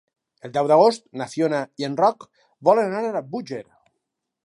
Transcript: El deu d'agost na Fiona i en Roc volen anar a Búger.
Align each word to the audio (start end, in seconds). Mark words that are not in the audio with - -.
El 0.47 0.55
deu 0.55 0.69
d'agost 0.71 1.05
na 1.21 1.27
Fiona 1.35 1.61
i 1.83 1.87
en 1.89 1.99
Roc 2.01 2.27
volen 2.71 2.99
anar 3.01 3.15
a 3.21 3.27
Búger. 3.37 3.65